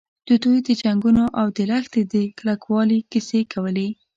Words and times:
دوی 0.43 0.57
د 0.67 0.69
جنګونو 0.81 1.23
او 1.39 1.47
د 1.57 1.59
لښتې 1.71 2.01
د 2.13 2.15
کلکوالي 2.39 2.99
کیسې 3.11 3.41
کولې. 3.53 3.89